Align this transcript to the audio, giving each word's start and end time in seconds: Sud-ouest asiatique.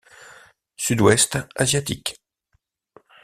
Sud-ouest 0.77 1.37
asiatique. 1.57 2.15